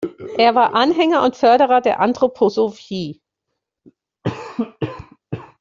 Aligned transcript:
Er 0.35 0.55
war 0.55 0.73
Anhänger 0.73 1.21
und 1.21 1.35
Förderer 1.35 1.79
der 1.79 1.99
Anthroposophie. 1.99 3.21